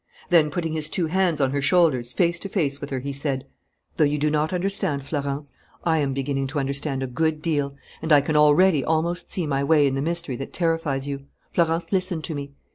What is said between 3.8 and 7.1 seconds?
"Though you do not understand, Florence, I am beginning to understand a